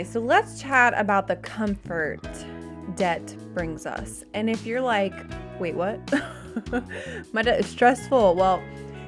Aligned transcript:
Okay, 0.00 0.08
so 0.08 0.18
let's 0.18 0.62
chat 0.62 0.94
about 0.96 1.28
the 1.28 1.36
comfort 1.36 2.26
debt 2.96 3.36
brings 3.52 3.84
us. 3.84 4.24
And 4.32 4.48
if 4.48 4.64
you're 4.64 4.80
like, 4.80 5.12
wait, 5.58 5.74
what? 5.74 6.00
My 7.34 7.42
debt 7.42 7.60
is 7.60 7.66
stressful. 7.66 8.34
Well, 8.34 8.62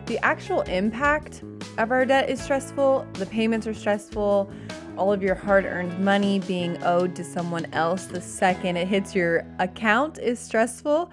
the 0.05 0.19
actual 0.23 0.61
impact 0.63 1.45
of 1.79 1.93
our 1.93 2.05
debt 2.05 2.29
is 2.29 2.43
stressful. 2.43 3.07
The 3.15 3.25
payments 3.25 3.67
are 3.67 3.73
stressful. 3.73 4.51
All 4.99 5.11
of 5.11 5.23
your 5.23 5.35
hard 5.35 5.65
earned 5.65 5.99
money 6.05 6.41
being 6.41 6.77
owed 6.85 7.17
to 7.17 7.25
someone 7.25 7.73
else 7.73 8.05
the 8.05 8.21
second 8.21 8.77
it 8.77 8.87
hits 8.87 9.15
your 9.15 9.47
account 9.61 10.19
is 10.19 10.39
stressful. 10.39 11.11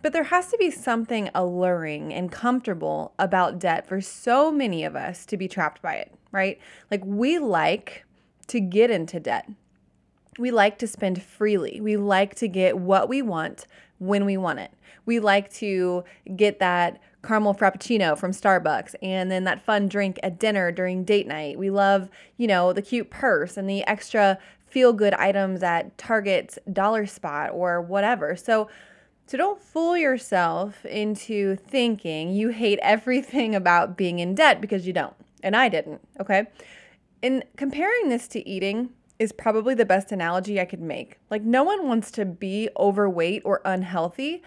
But 0.00 0.12
there 0.12 0.22
has 0.22 0.46
to 0.52 0.56
be 0.58 0.70
something 0.70 1.28
alluring 1.34 2.14
and 2.14 2.30
comfortable 2.30 3.14
about 3.18 3.58
debt 3.58 3.84
for 3.84 4.00
so 4.00 4.52
many 4.52 4.84
of 4.84 4.94
us 4.94 5.26
to 5.26 5.36
be 5.36 5.48
trapped 5.48 5.82
by 5.82 5.94
it, 5.94 6.14
right? 6.30 6.60
Like 6.88 7.02
we 7.04 7.40
like 7.40 8.04
to 8.48 8.60
get 8.60 8.90
into 8.90 9.20
debt. 9.20 9.48
We 10.38 10.50
like 10.50 10.78
to 10.78 10.86
spend 10.86 11.22
freely. 11.22 11.80
We 11.80 11.96
like 11.96 12.34
to 12.36 12.48
get 12.48 12.78
what 12.78 13.08
we 13.08 13.22
want 13.22 13.66
when 13.98 14.24
we 14.24 14.36
want 14.36 14.60
it. 14.60 14.70
We 15.06 15.20
like 15.20 15.52
to 15.54 16.04
get 16.36 16.58
that 16.60 17.00
caramel 17.22 17.54
frappuccino 17.54 18.16
from 18.16 18.30
Starbucks 18.30 18.94
and 19.02 19.30
then 19.30 19.44
that 19.44 19.64
fun 19.64 19.88
drink 19.88 20.20
at 20.22 20.38
dinner 20.38 20.70
during 20.70 21.04
date 21.04 21.26
night. 21.26 21.58
We 21.58 21.70
love, 21.70 22.08
you 22.36 22.46
know, 22.46 22.72
the 22.72 22.82
cute 22.82 23.10
purse 23.10 23.56
and 23.56 23.68
the 23.68 23.86
extra 23.86 24.38
feel 24.66 24.92
good 24.92 25.14
items 25.14 25.62
at 25.62 25.96
Target's 25.98 26.58
dollar 26.72 27.06
spot 27.06 27.50
or 27.52 27.80
whatever. 27.80 28.36
So 28.36 28.68
so 29.26 29.36
don't 29.36 29.60
fool 29.60 29.94
yourself 29.94 30.86
into 30.86 31.56
thinking 31.56 32.32
you 32.32 32.48
hate 32.48 32.78
everything 32.80 33.54
about 33.54 33.96
being 33.96 34.20
in 34.20 34.34
debt 34.34 34.60
because 34.60 34.86
you 34.86 34.92
don't. 34.92 35.14
And 35.42 35.54
I 35.54 35.68
didn't, 35.68 36.00
okay? 36.18 36.46
In 37.20 37.44
comparing 37.56 38.08
this 38.08 38.28
to 38.28 38.48
eating 38.48 38.90
is 39.18 39.32
probably 39.32 39.74
the 39.74 39.84
best 39.84 40.12
analogy 40.12 40.60
I 40.60 40.64
could 40.64 40.80
make. 40.80 41.18
Like 41.30 41.42
no 41.42 41.64
one 41.64 41.88
wants 41.88 42.10
to 42.12 42.24
be 42.24 42.68
overweight 42.76 43.42
or 43.44 43.60
unhealthy. 43.64 44.42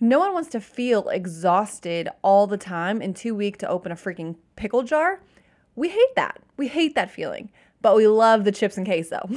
No 0.00 0.18
one 0.18 0.32
wants 0.32 0.48
to 0.50 0.60
feel 0.60 1.08
exhausted 1.08 2.08
all 2.22 2.46
the 2.46 2.56
time 2.56 3.00
and 3.00 3.14
too 3.14 3.34
weak 3.34 3.58
to 3.58 3.68
open 3.68 3.92
a 3.92 3.96
freaking 3.96 4.36
pickle 4.56 4.82
jar. 4.82 5.20
We 5.74 5.88
hate 5.88 6.14
that. 6.16 6.40
We 6.56 6.68
hate 6.68 6.94
that 6.94 7.10
feeling 7.10 7.50
but 7.82 7.96
we 7.96 8.06
love 8.06 8.44
the 8.44 8.52
chips 8.52 8.76
and 8.78 8.86
queso. 8.86 9.28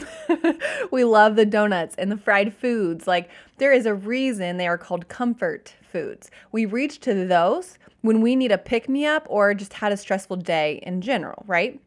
we 0.91 1.03
love 1.03 1.35
the 1.35 1.45
donuts 1.45 1.95
and 1.97 2.11
the 2.11 2.17
fried 2.17 2.53
foods. 2.53 3.07
Like, 3.07 3.29
there 3.57 3.73
is 3.73 3.85
a 3.85 3.95
reason 3.95 4.57
they 4.57 4.67
are 4.67 4.77
called 4.77 5.09
comfort 5.09 5.73
foods. 5.81 6.29
We 6.51 6.65
reach 6.65 6.99
to 7.01 7.25
those 7.25 7.77
when 8.01 8.21
we 8.21 8.35
need 8.35 8.51
a 8.51 8.57
pick 8.57 8.87
me 8.87 9.05
up 9.05 9.25
or 9.29 9.53
just 9.55 9.73
had 9.73 9.91
a 9.91 9.97
stressful 9.97 10.37
day 10.37 10.79
in 10.83 11.01
general, 11.01 11.43
right? 11.47 11.81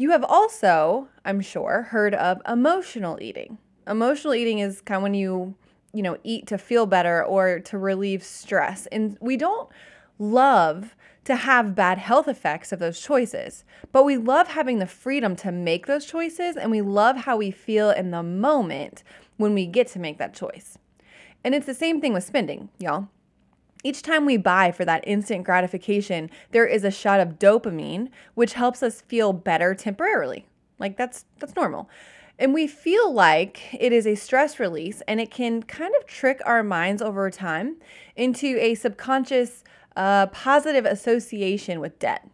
You 0.00 0.12
have 0.12 0.24
also, 0.24 1.08
I'm 1.24 1.40
sure, 1.40 1.88
heard 1.90 2.14
of 2.14 2.40
emotional 2.48 3.18
eating. 3.20 3.58
Emotional 3.84 4.32
eating 4.32 4.60
is 4.60 4.80
kind 4.80 4.98
of 4.98 5.02
when 5.02 5.14
you, 5.14 5.56
you 5.92 6.04
know, 6.04 6.16
eat 6.22 6.46
to 6.46 6.56
feel 6.56 6.86
better 6.86 7.24
or 7.24 7.58
to 7.58 7.78
relieve 7.78 8.22
stress. 8.22 8.86
And 8.86 9.18
we 9.20 9.36
don't 9.36 9.68
love 10.20 10.94
to 11.24 11.34
have 11.34 11.74
bad 11.74 11.98
health 11.98 12.28
effects 12.28 12.70
of 12.70 12.78
those 12.78 13.00
choices. 13.00 13.64
But 13.90 14.04
we 14.04 14.16
love 14.16 14.46
having 14.46 14.78
the 14.78 14.86
freedom 14.86 15.34
to 15.36 15.50
make 15.50 15.86
those 15.86 16.06
choices 16.06 16.56
and 16.56 16.70
we 16.70 16.80
love 16.80 17.16
how 17.16 17.36
we 17.36 17.50
feel 17.50 17.90
in 17.90 18.12
the 18.12 18.22
moment 18.22 19.02
when 19.36 19.52
we 19.52 19.66
get 19.66 19.88
to 19.88 19.98
make 19.98 20.18
that 20.18 20.32
choice. 20.32 20.78
And 21.42 21.56
it's 21.56 21.66
the 21.66 21.74
same 21.74 22.00
thing 22.00 22.12
with 22.12 22.24
spending, 22.24 22.68
y'all. 22.78 23.08
Each 23.84 24.02
time 24.02 24.26
we 24.26 24.36
buy 24.36 24.72
for 24.72 24.84
that 24.84 25.04
instant 25.06 25.44
gratification, 25.44 26.30
there 26.50 26.66
is 26.66 26.84
a 26.84 26.90
shot 26.90 27.20
of 27.20 27.38
dopamine 27.38 28.08
which 28.34 28.54
helps 28.54 28.82
us 28.82 29.02
feel 29.02 29.32
better 29.32 29.74
temporarily. 29.74 30.46
Like 30.78 30.96
that's 30.96 31.24
that's 31.38 31.54
normal. 31.56 31.88
And 32.40 32.54
we 32.54 32.68
feel 32.68 33.12
like 33.12 33.74
it 33.78 33.92
is 33.92 34.06
a 34.06 34.14
stress 34.14 34.60
release 34.60 35.02
and 35.08 35.20
it 35.20 35.30
can 35.30 35.62
kind 35.62 35.92
of 35.98 36.06
trick 36.06 36.40
our 36.44 36.62
minds 36.62 37.02
over 37.02 37.30
time 37.30 37.76
into 38.14 38.56
a 38.60 38.74
subconscious 38.74 39.64
a 39.98 40.28
positive 40.32 40.84
association 40.84 41.80
with 41.80 41.98
debt. 41.98 42.28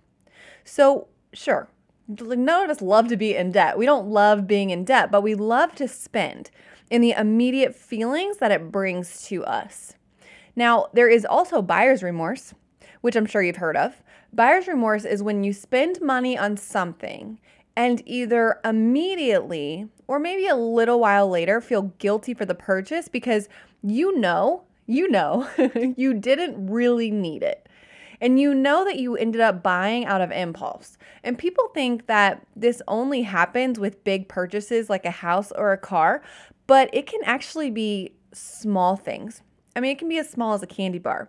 So, 0.64 1.08
sure, 1.32 1.68
none 2.06 2.64
of 2.64 2.68
us 2.68 2.82
love 2.82 3.08
to 3.08 3.16
be 3.16 3.34
in 3.34 3.52
debt. 3.52 3.78
We 3.78 3.86
don't 3.86 4.08
love 4.08 4.46
being 4.46 4.68
in 4.68 4.84
debt, 4.84 5.10
but 5.10 5.22
we 5.22 5.34
love 5.34 5.74
to 5.76 5.88
spend 5.88 6.50
in 6.90 7.00
the 7.00 7.12
immediate 7.12 7.74
feelings 7.74 8.36
that 8.36 8.52
it 8.52 8.70
brings 8.70 9.26
to 9.28 9.44
us. 9.46 9.94
Now, 10.56 10.86
there 10.92 11.08
is 11.08 11.24
also 11.24 11.62
buyer's 11.62 12.02
remorse, 12.02 12.54
which 13.00 13.16
I'm 13.16 13.26
sure 13.26 13.42
you've 13.42 13.56
heard 13.56 13.76
of. 13.76 14.02
Buyer's 14.32 14.66
remorse 14.66 15.04
is 15.04 15.22
when 15.22 15.44
you 15.44 15.52
spend 15.52 16.00
money 16.00 16.36
on 16.38 16.56
something 16.56 17.38
and 17.76 18.02
either 18.06 18.60
immediately 18.64 19.88
or 20.06 20.18
maybe 20.18 20.46
a 20.46 20.56
little 20.56 21.00
while 21.00 21.28
later 21.28 21.60
feel 21.60 21.92
guilty 21.98 22.34
for 22.34 22.44
the 22.44 22.54
purchase 22.54 23.08
because 23.08 23.48
you 23.82 24.18
know 24.18 24.62
you 24.86 25.08
know 25.08 25.48
you 25.96 26.14
didn't 26.14 26.70
really 26.70 27.10
need 27.10 27.42
it. 27.42 27.68
And 28.20 28.40
you 28.40 28.54
know 28.54 28.84
that 28.84 28.98
you 28.98 29.16
ended 29.16 29.40
up 29.40 29.62
buying 29.62 30.06
out 30.06 30.20
of 30.20 30.30
impulse. 30.30 30.96
And 31.22 31.36
people 31.36 31.68
think 31.74 32.06
that 32.06 32.46
this 32.56 32.80
only 32.88 33.22
happens 33.22 33.78
with 33.78 34.04
big 34.04 34.28
purchases 34.28 34.88
like 34.88 35.04
a 35.04 35.10
house 35.10 35.52
or 35.52 35.72
a 35.72 35.78
car, 35.78 36.22
but 36.66 36.88
it 36.92 37.06
can 37.06 37.20
actually 37.24 37.70
be 37.70 38.14
small 38.32 38.96
things. 38.96 39.42
I 39.76 39.80
mean, 39.80 39.92
it 39.92 39.98
can 39.98 40.08
be 40.08 40.18
as 40.18 40.28
small 40.28 40.54
as 40.54 40.62
a 40.62 40.66
candy 40.66 40.98
bar. 40.98 41.28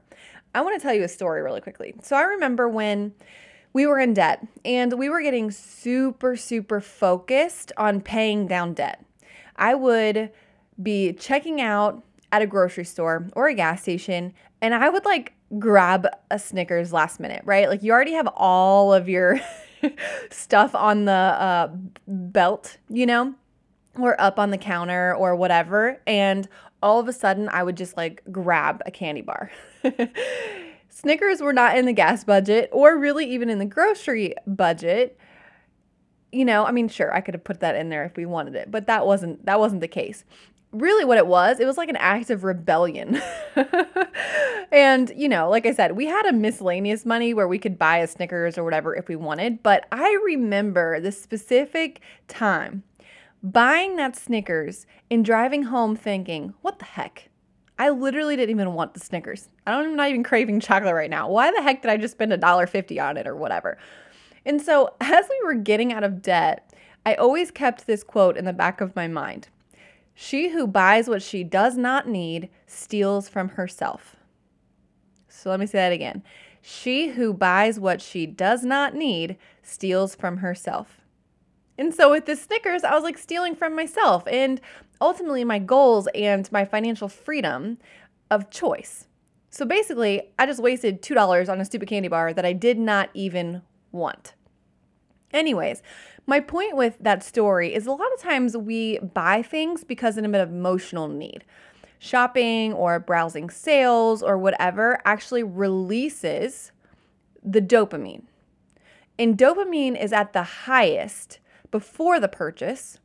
I 0.54 0.62
want 0.62 0.80
to 0.80 0.82
tell 0.82 0.94
you 0.94 1.04
a 1.04 1.10
story 1.10 1.42
really 1.42 1.62
quickly. 1.62 1.96
So 2.02 2.16
I 2.16 2.22
remember 2.24 2.70
when 2.70 3.14
we 3.74 3.86
were 3.86 4.00
in 4.00 4.14
debt 4.14 4.48
and 4.64 4.94
we 4.94 5.10
were 5.10 5.22
getting 5.22 5.52
super, 5.52 6.36
super 6.38 6.80
focused 6.80 7.74
on 7.76 8.02
paying 8.02 8.48
down 8.48 8.74
debt. 8.74 9.04
I 9.58 9.76
would 9.76 10.32
be 10.82 11.14
checking 11.14 11.60
out 11.60 12.04
at 12.32 12.42
a 12.42 12.48
grocery 12.48 12.86
store 12.86 13.28
or 13.34 13.48
a 13.48 13.54
gas 13.54 13.82
station 13.82 14.34
and 14.62 14.74
I 14.74 14.90
would 14.90 15.06
like 15.06 15.34
grab 15.60 16.08
a 16.32 16.40
Snickers 16.40 16.92
last 16.94 17.20
minute, 17.20 17.42
right? 17.46 17.70
Like 17.70 17.84
you 17.84 17.92
already 17.92 18.14
have 18.14 18.28
all 18.36 18.94
of 18.94 19.08
your 19.08 19.40
stuff 20.30 20.74
on 20.74 21.06
the 21.06 21.12
uh, 21.12 21.70
belt, 22.08 22.78
you 22.90 23.06
know, 23.06 23.36
or 23.98 24.20
up 24.20 24.40
on 24.40 24.52
the 24.52 24.58
counter 24.58 25.14
or 25.16 25.36
whatever. 25.36 26.02
And 26.08 26.48
all 26.86 27.00
of 27.00 27.08
a 27.08 27.14
sudden, 27.14 27.50
I 27.50 27.64
would 27.64 27.76
just 27.76 27.98
like 27.98 28.22
grab 28.32 28.82
a 28.86 28.92
candy 28.92 29.22
bar. 29.22 29.52
Snickers 30.90 31.42
were 31.42 31.52
not 31.52 31.78
in 31.78 31.86
the 31.86 31.94
gas 31.94 32.24
budget 32.24 32.70
or 32.72 32.98
really 32.98 33.30
even 33.32 33.50
in 33.50 33.58
the 33.58 33.66
grocery 33.66 34.36
budget. 34.46 35.18
You 36.32 36.46
know, 36.46 36.64
I 36.64 36.72
mean, 36.72 36.88
sure, 36.88 37.14
I 37.14 37.22
could 37.22 37.34
have 37.34 37.44
put 37.44 37.62
that 37.62 37.76
in 37.76 37.90
there 37.90 38.06
if 38.06 38.16
we 38.16 38.26
wanted 38.26 38.56
it, 38.56 38.70
but 38.70 38.86
that 38.86 39.08
wasn't 39.08 39.46
that 39.48 39.60
wasn't 39.60 39.82
the 39.82 39.88
case 39.88 40.24
really 40.76 41.06
what 41.06 41.18
it 41.18 41.26
was, 41.26 41.60
it 41.60 41.66
was 41.66 41.78
like 41.78 41.90
an 41.90 41.96
act 41.96 42.30
of 42.30 42.44
rebellion. 42.44 43.22
and, 44.72 45.12
you 45.16 45.30
know, 45.30 45.50
like 45.50 45.66
I 45.66 45.74
said, 45.74 45.94
we 45.94 46.06
had 46.06 46.26
a 46.26 46.34
miscellaneous 46.34 47.06
money 47.06 47.34
where 47.34 47.48
we 47.48 47.58
could 47.58 47.80
buy 47.80 48.00
a 48.00 48.08
Snickers 48.08 48.58
or 48.58 48.66
whatever 48.66 48.94
if 48.94 49.08
we 49.08 49.16
wanted. 49.16 49.64
But 49.64 49.88
I 49.92 50.20
remember 50.26 51.00
the 51.00 51.14
specific 51.14 52.02
time 52.28 52.84
buying 53.52 53.96
that 53.96 54.16
Snickers 54.16 54.88
and 55.12 55.24
driving 55.24 55.64
home 55.64 55.96
thinking, 55.96 56.56
what 56.62 56.80
the 56.80 56.86
heck? 56.86 57.30
I 57.78 57.90
literally 57.90 58.36
didn't 58.36 58.56
even 58.56 58.74
want 58.74 58.94
the 58.94 59.00
Snickers. 59.00 59.50
I 59.68 59.72
don't, 59.72 59.86
I'm 59.86 59.96
not 59.96 60.10
even 60.10 60.24
craving 60.24 60.60
chocolate 60.62 60.96
right 60.96 61.10
now. 61.10 61.30
Why 61.30 61.52
the 61.52 61.62
heck 61.62 61.82
did 61.82 61.92
I 61.92 61.98
just 61.98 62.14
spend 62.14 62.34
a 62.34 62.38
dollar 62.38 62.68
fifty 62.68 63.00
on 63.00 63.18
it 63.18 63.28
or 63.28 63.36
whatever? 63.36 63.78
And 64.46 64.62
so, 64.62 64.94
as 65.02 65.26
we 65.30 65.42
were 65.46 65.56
getting 65.56 65.94
out 65.94 66.04
of 66.04 66.22
debt, 66.22 66.74
I 67.06 67.14
always 67.16 67.52
kept 67.52 67.86
this 67.86 68.04
quote 68.04 68.36
in 68.36 68.46
the 68.46 68.54
back 68.54 68.82
of 68.82 68.96
my 68.96 69.08
mind 69.08 69.50
she 70.18 70.50
who 70.50 70.66
buys 70.66 71.10
what 71.10 71.22
she 71.22 71.44
does 71.44 71.78
not 71.78 72.08
need 72.08 72.50
steals 72.66 73.28
from 73.28 73.50
herself. 73.50 74.16
So 75.28 75.50
let 75.50 75.60
me 75.60 75.66
say 75.66 75.78
that 75.80 75.92
again. 75.92 76.24
She 76.62 77.10
who 77.10 77.34
buys 77.34 77.80
what 77.80 78.02
she 78.02 78.26
does 78.26 78.64
not 78.64 78.96
need 78.96 79.38
steals 79.62 80.16
from 80.16 80.38
herself. 80.38 81.02
And 81.78 81.94
so 81.94 82.12
with 82.12 82.26
the 82.26 82.36
Snickers, 82.36 82.84
I 82.84 82.94
was 82.94 83.04
like 83.04 83.18
stealing 83.18 83.56
from 83.56 83.76
myself 83.76 84.24
and 84.28 84.62
ultimately 85.02 85.44
my 85.44 85.60
goals 85.60 86.08
and 86.16 86.50
my 86.52 86.66
financial 86.66 87.10
freedom 87.10 87.78
of 88.32 88.50
choice. 88.50 89.08
So 89.50 89.66
basically, 89.66 90.22
I 90.38 90.46
just 90.46 90.62
wasted 90.62 91.02
$2 91.02 91.50
on 91.50 91.62
a 91.62 91.66
stupid 91.66 91.88
candy 91.88 92.10
bar 92.10 92.34
that 92.34 92.46
I 92.46 92.54
did 92.54 92.78
not 92.78 93.10
even 93.14 93.62
want. 93.92 94.34
Anyways, 95.32 95.82
my 96.28 96.40
point 96.40 96.76
with 96.76 96.98
that 97.00 97.24
story 97.24 97.74
is 97.74 97.86
a 97.86 97.92
lot 97.92 98.14
of 98.14 98.20
times 98.20 98.58
we 98.58 99.00
buy 99.00 99.42
things 99.42 99.84
because 99.84 100.18
of 100.18 100.24
an 100.24 100.36
emotional 100.36 101.08
need. 101.08 101.44
Shopping 102.00 102.74
or 102.74 103.00
browsing 103.00 103.50
sales 103.50 104.22
or 104.22 104.38
whatever 104.38 105.02
actually 105.06 105.44
releases 105.44 106.72
the 107.44 107.62
dopamine. 107.62 108.24
And 109.18 109.38
dopamine 109.38 110.02
is 110.02 110.12
at 110.12 110.34
the 110.34 110.44
highest 110.44 111.40
before 111.76 112.20
the 112.20 112.28
purchase 112.28 113.00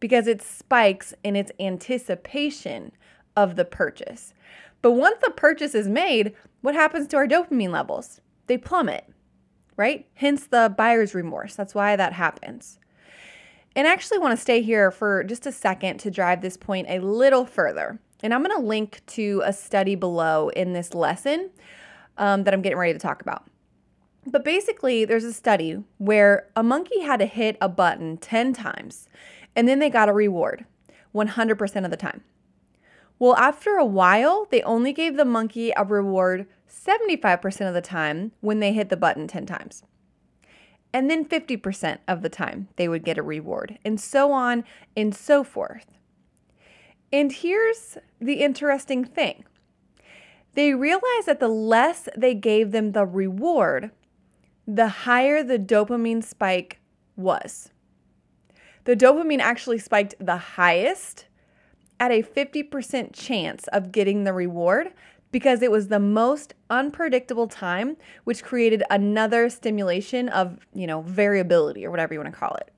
because 0.00 0.26
it 0.26 0.40
spikes 0.40 1.12
in 1.22 1.36
its 1.36 1.52
anticipation 1.60 2.92
of 3.36 3.56
the 3.56 3.64
purchase. 3.64 4.32
But 4.82 4.92
once 4.92 5.18
the 5.22 5.30
purchase 5.30 5.74
is 5.74 5.88
made, 5.88 6.34
what 6.62 6.74
happens 6.74 7.06
to 7.08 7.16
our 7.16 7.26
dopamine 7.26 7.70
levels? 7.70 8.20
They 8.46 8.58
plummet 8.58 9.04
right? 9.76 10.06
Hence 10.14 10.46
the 10.46 10.72
buyer's 10.76 11.14
remorse. 11.14 11.54
That's 11.54 11.74
why 11.74 11.96
that 11.96 12.12
happens. 12.12 12.78
And 13.76 13.88
I 13.88 13.92
actually 13.92 14.18
want 14.18 14.32
to 14.36 14.40
stay 14.40 14.62
here 14.62 14.90
for 14.90 15.24
just 15.24 15.46
a 15.46 15.52
second 15.52 15.98
to 15.98 16.10
drive 16.10 16.42
this 16.42 16.56
point 16.56 16.86
a 16.88 17.00
little 17.00 17.44
further. 17.44 17.98
And 18.22 18.32
I'm 18.32 18.44
going 18.44 18.56
to 18.56 18.64
link 18.64 19.02
to 19.08 19.42
a 19.44 19.52
study 19.52 19.96
below 19.96 20.48
in 20.50 20.72
this 20.72 20.94
lesson 20.94 21.50
um, 22.16 22.44
that 22.44 22.54
I'm 22.54 22.62
getting 22.62 22.78
ready 22.78 22.92
to 22.92 22.98
talk 22.98 23.20
about. 23.20 23.48
But 24.26 24.44
basically, 24.44 25.04
there's 25.04 25.24
a 25.24 25.32
study 25.32 25.82
where 25.98 26.48
a 26.56 26.62
monkey 26.62 27.00
had 27.00 27.18
to 27.18 27.26
hit 27.26 27.56
a 27.60 27.68
button 27.68 28.16
10 28.16 28.52
times 28.52 29.08
and 29.56 29.68
then 29.68 29.78
they 29.78 29.90
got 29.90 30.08
a 30.08 30.12
reward 30.12 30.64
100% 31.14 31.84
of 31.84 31.90
the 31.90 31.96
time. 31.96 32.22
Well, 33.18 33.36
after 33.36 33.76
a 33.76 33.84
while, 33.84 34.46
they 34.50 34.62
only 34.62 34.92
gave 34.92 35.16
the 35.16 35.24
monkey 35.24 35.72
a 35.76 35.84
reward 35.84 36.46
75% 36.68 37.68
of 37.68 37.74
the 37.74 37.80
time 37.80 38.32
when 38.40 38.60
they 38.60 38.72
hit 38.72 38.88
the 38.88 38.96
button 38.96 39.28
10 39.28 39.46
times. 39.46 39.84
And 40.92 41.08
then 41.10 41.24
50% 41.24 41.98
of 42.06 42.22
the 42.22 42.28
time 42.28 42.68
they 42.76 42.88
would 42.88 43.04
get 43.04 43.18
a 43.18 43.22
reward, 43.22 43.78
and 43.84 44.00
so 44.00 44.32
on 44.32 44.64
and 44.96 45.14
so 45.14 45.42
forth. 45.42 45.86
And 47.12 47.32
here's 47.32 47.96
the 48.20 48.34
interesting 48.34 49.04
thing 49.04 49.44
they 50.54 50.72
realized 50.72 51.26
that 51.26 51.40
the 51.40 51.48
less 51.48 52.08
they 52.16 52.34
gave 52.34 52.70
them 52.70 52.92
the 52.92 53.04
reward, 53.04 53.90
the 54.66 54.88
higher 54.88 55.42
the 55.42 55.58
dopamine 55.58 56.22
spike 56.22 56.80
was. 57.16 57.70
The 58.84 58.96
dopamine 58.96 59.40
actually 59.40 59.78
spiked 59.78 60.14
the 60.18 60.36
highest 60.36 61.26
at 62.00 62.10
a 62.10 62.22
50% 62.22 63.10
chance 63.12 63.66
of 63.68 63.92
getting 63.92 64.24
the 64.24 64.32
reward 64.32 64.92
because 65.32 65.62
it 65.62 65.70
was 65.70 65.88
the 65.88 65.98
most 65.98 66.54
unpredictable 66.70 67.48
time, 67.48 67.96
which 68.24 68.44
created 68.44 68.82
another 68.90 69.48
stimulation 69.48 70.28
of, 70.28 70.66
you 70.74 70.86
know, 70.86 71.02
variability 71.02 71.84
or 71.84 71.90
whatever 71.90 72.14
you 72.14 72.20
want 72.20 72.32
to 72.32 72.38
call 72.38 72.54
it. 72.56 72.72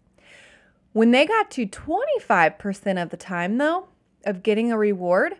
When 0.93 1.11
they 1.11 1.27
got 1.27 1.51
to 1.51 1.67
25% 1.67 3.03
of 3.03 3.11
the 3.11 3.17
time, 3.19 3.59
though, 3.59 3.89
of 4.25 4.43
getting 4.43 4.73
a 4.73 4.79
reward, 4.79 5.35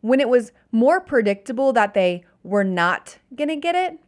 when 0.00 0.20
it 0.20 0.28
was 0.28 0.52
more 0.72 1.00
predictable 1.00 1.72
that 1.74 1.92
they 1.92 2.24
were 2.42 2.64
not 2.64 3.18
going 3.34 3.48
to 3.48 3.56
get 3.56 3.74
it, 3.74 3.98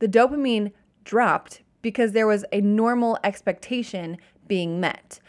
the 0.00 0.08
dopamine 0.08 0.72
dropped 1.04 1.62
because 1.82 2.12
there 2.12 2.26
was 2.26 2.44
a 2.52 2.60
normal 2.60 3.18
expectation 3.22 4.18
being 4.48 4.80
met. 4.80 5.20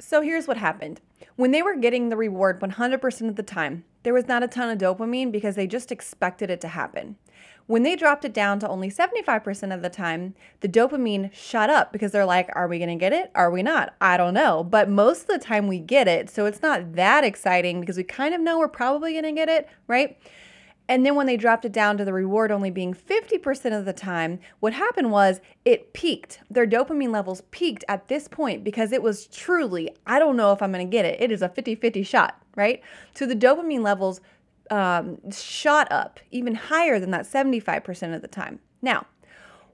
So 0.00 0.22
here's 0.22 0.46
what 0.46 0.56
happened. 0.56 1.00
When 1.36 1.50
they 1.50 1.62
were 1.62 1.76
getting 1.76 2.08
the 2.08 2.16
reward 2.16 2.60
100% 2.60 3.28
of 3.28 3.36
the 3.36 3.42
time, 3.42 3.84
there 4.04 4.14
was 4.14 4.28
not 4.28 4.42
a 4.42 4.48
ton 4.48 4.70
of 4.70 4.78
dopamine 4.78 5.32
because 5.32 5.56
they 5.56 5.66
just 5.66 5.90
expected 5.90 6.50
it 6.50 6.60
to 6.62 6.68
happen. 6.68 7.16
When 7.66 7.82
they 7.82 7.96
dropped 7.96 8.24
it 8.24 8.32
down 8.32 8.60
to 8.60 8.68
only 8.68 8.90
75% 8.90 9.74
of 9.74 9.82
the 9.82 9.90
time, 9.90 10.34
the 10.60 10.68
dopamine 10.68 11.32
shot 11.34 11.68
up 11.68 11.92
because 11.92 12.12
they're 12.12 12.24
like, 12.24 12.48
are 12.54 12.66
we 12.66 12.78
to 12.78 12.94
get 12.94 13.12
it? 13.12 13.30
Are 13.34 13.50
we 13.50 13.62
not? 13.62 13.94
I 14.00 14.16
don't 14.16 14.32
know. 14.32 14.64
But 14.64 14.88
most 14.88 15.22
of 15.22 15.26
the 15.26 15.38
time 15.38 15.66
we 15.66 15.78
get 15.78 16.08
it. 16.08 16.30
So 16.30 16.46
it's 16.46 16.62
not 16.62 16.94
that 16.94 17.24
exciting 17.24 17.80
because 17.80 17.98
we 17.98 18.04
kind 18.04 18.34
of 18.34 18.40
know 18.40 18.58
we're 18.58 18.68
probably 18.68 19.20
to 19.20 19.32
get 19.32 19.50
it, 19.50 19.68
right? 19.86 20.18
And 20.88 21.04
then 21.04 21.14
when 21.14 21.26
they 21.26 21.36
dropped 21.36 21.66
it 21.66 21.72
down 21.72 21.98
to 21.98 22.04
the 22.04 22.14
reward 22.14 22.50
only 22.50 22.70
being 22.70 22.94
50% 22.94 23.78
of 23.78 23.84
the 23.84 23.92
time, 23.92 24.40
what 24.60 24.72
happened 24.72 25.10
was 25.10 25.40
it 25.64 25.92
peaked. 25.92 26.40
Their 26.50 26.66
dopamine 26.66 27.12
levels 27.12 27.42
peaked 27.50 27.84
at 27.88 28.08
this 28.08 28.26
point 28.26 28.64
because 28.64 28.90
it 28.90 29.02
was 29.02 29.26
truly, 29.26 29.90
I 30.06 30.18
don't 30.18 30.36
know 30.36 30.52
if 30.52 30.62
I'm 30.62 30.72
going 30.72 30.86
to 30.86 30.90
get 30.90 31.04
it. 31.04 31.20
It 31.20 31.30
is 31.30 31.42
a 31.42 31.48
50 31.48 31.74
50 31.74 32.02
shot, 32.02 32.42
right? 32.56 32.80
So 33.14 33.26
the 33.26 33.36
dopamine 33.36 33.82
levels 33.82 34.22
um, 34.70 35.18
shot 35.30 35.92
up 35.92 36.20
even 36.30 36.54
higher 36.54 36.98
than 36.98 37.10
that 37.10 37.26
75% 37.26 38.14
of 38.14 38.22
the 38.22 38.28
time. 38.28 38.60
Now, 38.80 39.06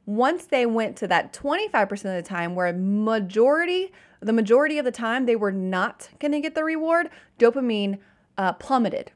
once 0.06 0.46
they 0.46 0.66
went 0.66 0.96
to 0.96 1.08
that 1.08 1.32
25% 1.32 1.92
of 1.92 2.00
the 2.02 2.22
time 2.22 2.54
where 2.54 2.72
majority 2.72 3.92
the 4.20 4.32
majority 4.32 4.78
of 4.78 4.86
the 4.86 4.90
time 4.90 5.26
they 5.26 5.36
were 5.36 5.52
not 5.52 6.08
going 6.18 6.32
to 6.32 6.40
get 6.40 6.54
the 6.54 6.64
reward 6.64 7.10
dopamine 7.38 7.98
uh, 8.38 8.52
plummeted 8.54 9.12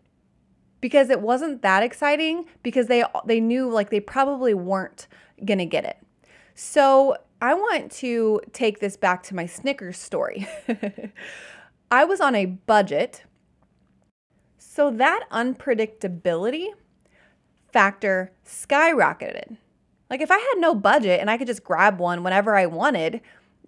because 0.81 1.11
it 1.11 1.21
wasn't 1.21 1.63
that 1.63 1.83
exciting 1.83 2.47
because 2.63 2.87
they 2.87 3.05
they 3.27 3.41
knew 3.41 3.71
like 3.71 3.91
they 3.91 4.01
probably 4.01 4.55
weren't 4.55 5.07
going 5.45 5.59
to 5.59 5.67
get 5.67 5.85
it. 5.85 5.99
So, 6.55 7.17
I 7.41 7.55
want 7.55 7.93
to 7.93 8.41
take 8.53 8.81
this 8.81 8.97
back 8.97 9.23
to 9.25 9.35
my 9.35 9.47
Snickers 9.47 9.97
story. 9.97 10.49
I 11.91 12.05
was 12.05 12.21
on 12.21 12.35
a 12.35 12.47
budget. 12.47 13.25
So 14.59 14.91
that 14.91 15.25
unpredictability 15.31 16.69
factor 17.73 18.33
skyrocketed. 18.45 19.57
Like 20.11 20.21
if 20.21 20.31
I 20.31 20.39
had 20.39 20.55
no 20.57 20.75
budget 20.75 21.21
and 21.21 21.31
I 21.31 21.39
could 21.39 21.47
just 21.47 21.63
grab 21.63 21.99
one 21.99 22.25
whenever 22.25 22.57
I 22.57 22.67
wanted, 22.67 23.21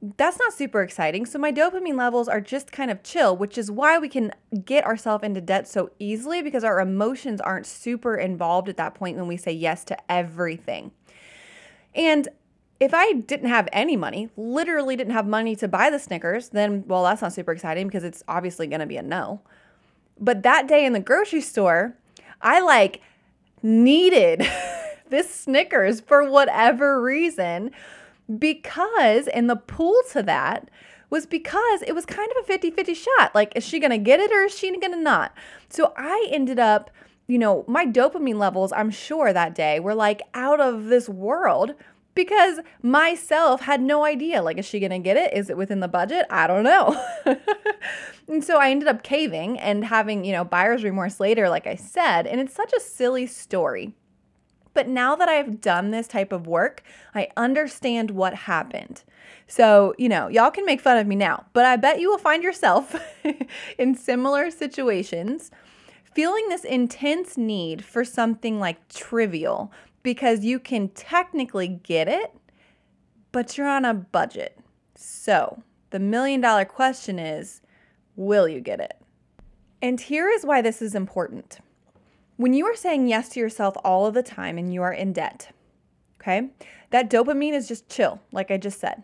that's 0.03 0.39
not 0.39 0.55
super 0.55 0.83
exciting. 0.83 1.27
So 1.27 1.39
my 1.39 1.53
dopamine 1.53 1.97
levels 1.97 2.27
are 2.27 2.41
just 2.41 2.73
kind 2.73 2.91
of 2.91 3.03
chill, 3.03 3.37
which 3.37 3.59
is 3.59 3.71
why 3.71 3.99
we 3.99 4.09
can 4.09 4.33
get 4.65 4.85
ourselves 4.85 5.25
into 5.25 5.43
debt 5.43 5.69
so 5.69 5.91
easily 5.99 6.41
because 6.41 6.65
our 6.65 6.81
emotions 6.81 7.41
aren't 7.41 7.67
super 7.67 8.17
involved 8.17 8.69
at 8.69 8.79
that 8.79 8.95
point 8.95 9.19
when 9.19 9.27
we 9.27 9.37
say 9.37 9.53
yes 9.53 9.85
to 9.85 10.11
everything. 10.11 10.93
And 11.95 12.29
if 12.79 12.95
I 12.95 13.13
didn't 13.13 13.51
have 13.51 13.69
any 13.75 13.95
money, 13.95 14.31
literally 14.39 14.97
didn't 14.97 15.13
have 15.13 15.27
money 15.27 15.55
to 15.57 15.69
buy 15.69 15.91
the 15.91 15.99
Snickers, 15.99 16.49
then 16.49 16.85
well, 16.87 17.05
that's 17.05 17.21
not 17.21 17.35
super 17.35 17.53
exciting 17.53 17.87
because 17.87 18.05
it's 18.05 18.25
obviously 18.27 18.67
going 18.67 18.81
to 18.81 18.87
be 18.87 18.97
a 18.97 19.03
no. 19.03 19.43
But 20.19 20.43
that 20.45 20.67
day 20.67 20.87
in 20.87 20.95
the 20.95 21.01
grocery 21.01 21.43
store, 21.43 21.95
I 22.41 22.61
like 22.61 23.03
needed 23.63 24.49
this 25.11 25.35
Snickers 25.35 26.01
for 26.01 26.31
whatever 26.31 27.03
reason 27.03 27.73
because, 28.39 29.27
and 29.29 29.49
the 29.49 29.57
pull 29.57 30.01
to 30.13 30.23
that 30.23 30.71
was 31.11 31.27
because 31.27 31.83
it 31.83 31.95
was 31.95 32.07
kind 32.07 32.31
of 32.31 32.45
a 32.45 32.47
50 32.47 32.71
50 32.71 32.95
shot. 32.95 33.35
Like, 33.35 33.53
is 33.57 33.65
she 33.65 33.81
going 33.81 33.91
to 33.91 33.99
get 33.99 34.21
it 34.21 34.31
or 34.33 34.45
is 34.45 34.57
she 34.57 34.71
going 34.79 34.93
to 34.93 35.01
not? 35.01 35.33
So 35.69 35.93
I 35.97 36.29
ended 36.31 36.59
up, 36.59 36.91
you 37.27 37.39
know, 37.39 37.65
my 37.67 37.85
dopamine 37.85 38.39
levels, 38.39 38.73
I'm 38.73 38.91
sure 38.91 39.33
that 39.33 39.55
day 39.55 39.81
were 39.81 39.95
like 39.95 40.23
out 40.35 40.61
of 40.61 40.87
this 40.87 41.09
world 41.09 41.75
because 42.15 42.61
myself 42.83 43.63
had 43.63 43.81
no 43.81 44.05
idea. 44.05 44.43
Like, 44.43 44.59
is 44.59 44.67
she 44.67 44.81
going 44.81 44.91
to 44.91 44.99
get 44.99 45.17
it? 45.17 45.33
Is 45.33 45.51
it 45.51 45.57
within 45.57 45.81
the 45.81 45.89
budget? 45.89 46.27
I 46.31 46.47
don't 46.47 46.65
know. 46.65 47.03
and 48.29 48.45
so 48.45 48.59
I 48.59 48.71
ended 48.71 48.89
up 48.89 49.03
caving 49.03 49.59
and 49.59 49.85
having, 49.85 50.25
you 50.25 50.33
know, 50.33 50.45
buyer's 50.45 50.85
remorse 50.85 51.21
later, 51.21 51.49
like 51.49 51.67
I 51.67 51.77
said. 51.77 52.27
And 52.27 52.41
it's 52.41 52.55
such 52.55 52.73
a 52.73 52.81
silly 52.81 53.27
story. 53.27 53.95
But 54.73 54.89
now 54.89 55.17
that 55.17 55.29
I've 55.29 55.61
done 55.61 55.91
this 55.91 56.07
type 56.07 56.33
of 56.33 56.47
work, 56.47 56.83
I 57.15 57.29
understand 57.37 58.11
what 58.13 58.35
happened. 58.35 59.03
So, 59.47 59.95
you 59.99 60.09
know, 60.09 60.29
y'all 60.29 60.51
can 60.51 60.65
make 60.65 60.81
fun 60.81 60.97
of 60.97 61.07
me 61.07 61.17
now, 61.17 61.47
but 61.53 61.65
I 61.65 61.77
bet 61.77 62.01
you 62.01 62.09
will 62.09 62.19
find 62.19 62.43
yourself 62.43 62.95
in 63.79 63.95
similar 63.95 64.51
situations 64.51 65.51
feeling 66.15 66.49
this 66.49 66.65
intense 66.65 67.37
need 67.37 67.85
for 67.85 68.05
something 68.05 68.59
like 68.59 68.89
trivial 68.89 69.73
because 70.03 70.45
you 70.45 70.59
can 70.59 70.89
technically 70.89 71.69
get 71.69 72.09
it, 72.09 72.33
but 73.33 73.57
you're 73.57 73.69
on 73.69 73.85
a 73.85 73.95
budget. 73.95 74.59
So, 74.95 75.63
the 75.91 75.99
million 75.99 76.41
dollar 76.41 76.65
question 76.65 77.19
is 77.19 77.61
will 78.17 78.49
you 78.49 78.61
get 78.61 78.81
it? 78.81 79.01
And 79.83 80.01
here 80.01 80.29
is 80.29 80.45
why 80.45 80.63
this 80.63 80.83
is 80.83 80.95
important. 80.95 81.61
When 82.41 82.55
you 82.55 82.65
are 82.65 82.75
saying 82.75 83.07
yes 83.07 83.29
to 83.31 83.41
yourself 83.41 83.77
all 83.85 84.07
of 84.07 84.15
the 84.15 84.23
time 84.23 84.57
and 84.57 84.73
you 84.73 84.81
are 84.81 84.95
in 84.95 85.13
debt, 85.13 85.51
okay, 86.19 86.49
that 86.89 87.11
dopamine 87.11 87.53
is 87.53 87.69
just 87.69 87.91
chill, 87.91 88.19
like 88.33 88.51
I 88.51 88.57
just 88.57 88.81
said. 88.81 89.03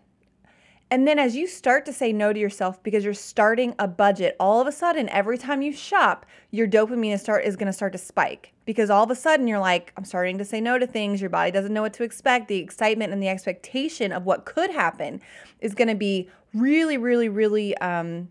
And 0.90 1.06
then 1.06 1.18
as 1.18 1.36
you 1.36 1.46
start 1.46 1.84
to 1.84 1.92
say 1.92 2.14
no 2.14 2.32
to 2.32 2.38
yourself 2.38 2.82
because 2.82 3.04
you're 3.04 3.12
starting 3.12 3.74
a 3.78 3.86
budget, 3.86 4.36
all 4.40 4.62
of 4.62 4.66
a 4.66 4.72
sudden, 4.72 5.10
every 5.10 5.36
time 5.36 5.60
you 5.60 5.74
shop, 5.74 6.24
your 6.50 6.66
dopamine 6.66 7.12
is 7.12 7.20
start 7.20 7.44
is 7.44 7.58
to 7.58 7.72
start 7.74 7.92
to 7.92 7.98
spike 7.98 8.54
because 8.64 8.88
all 8.88 9.04
of 9.04 9.10
a 9.10 9.14
sudden 9.14 9.46
you're 9.46 9.58
like, 9.58 9.92
I'm 9.98 10.06
starting 10.06 10.38
to 10.38 10.44
say 10.46 10.62
no 10.62 10.78
to 10.78 10.86
things. 10.86 11.20
Your 11.20 11.28
body 11.28 11.50
doesn't 11.50 11.74
know 11.74 11.82
what 11.82 11.92
to 11.92 12.04
expect. 12.04 12.48
The 12.48 12.56
excitement 12.56 13.12
and 13.12 13.22
the 13.22 13.28
expectation 13.28 14.12
of 14.12 14.24
what 14.24 14.46
could 14.46 14.70
happen 14.70 15.20
is 15.60 15.74
to 15.74 15.94
be 15.94 16.30
really, 16.54 16.96
really, 16.96 17.28
really 17.28 17.76
um, 17.76 18.30